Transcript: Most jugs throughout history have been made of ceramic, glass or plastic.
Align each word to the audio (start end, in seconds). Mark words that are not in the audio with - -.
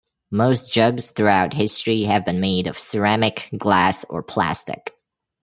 Most 0.31 0.73
jugs 0.73 1.11
throughout 1.11 1.53
history 1.53 2.05
have 2.05 2.25
been 2.25 2.39
made 2.39 2.65
of 2.65 2.79
ceramic, 2.79 3.49
glass 3.59 4.03
or 4.09 4.23
plastic. 4.23 4.95